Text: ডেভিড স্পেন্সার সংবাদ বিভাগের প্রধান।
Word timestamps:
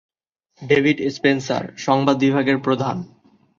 ডেভিড 0.61 0.97
স্পেন্সার 1.15 1.63
সংবাদ 1.77 2.15
বিভাগের 2.19 2.57
প্রধান। 2.57 2.97